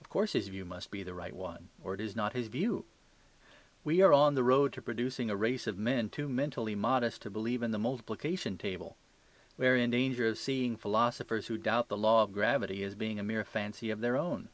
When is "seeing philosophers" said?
10.38-11.46